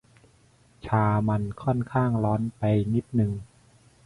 [0.85, 2.63] ชามันค่อนข้างร้อนไป
[2.93, 3.31] นิดนึง